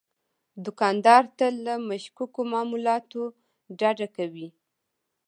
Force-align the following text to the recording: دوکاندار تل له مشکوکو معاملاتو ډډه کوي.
دوکاندار 0.65 1.23
تل 1.37 1.53
له 1.65 1.73
مشکوکو 1.89 2.41
معاملاتو 2.51 3.23
ډډه 3.79 4.07
کوي. 4.15 4.47